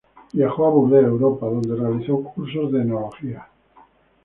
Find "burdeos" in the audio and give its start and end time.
0.71-1.09